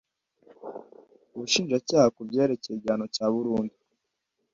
[1.35, 3.75] Ubushinjacyaha ku byerekeye igihano cyaburundu.